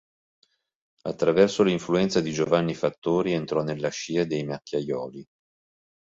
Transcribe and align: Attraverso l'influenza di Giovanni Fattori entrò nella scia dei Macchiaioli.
Attraverso 1.03 1.61
l'influenza 1.61 2.21
di 2.21 2.31
Giovanni 2.31 2.73
Fattori 2.73 3.33
entrò 3.33 3.61
nella 3.61 3.89
scia 3.89 4.23
dei 4.25 4.43
Macchiaioli. 4.43 5.23